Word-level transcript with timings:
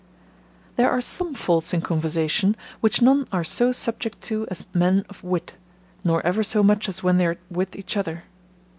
There 0.77 0.89
are 0.89 0.99
some 0.99 1.35
faults 1.35 1.75
in 1.75 1.81
conversation, 1.81 2.55
which 2.79 3.03
none 3.03 3.27
are 3.31 3.43
so 3.43 3.71
subject 3.71 4.19
to 4.21 4.47
as 4.49 4.65
the 4.71 4.79
men 4.79 5.05
of 5.09 5.23
wit, 5.23 5.57
nor 6.03 6.25
ever 6.25 6.41
so 6.41 6.63
much 6.63 6.89
as 6.89 7.03
when 7.03 7.17
they 7.17 7.27
are 7.27 7.37
with 7.51 7.75
each 7.75 7.95
other. 7.95 8.23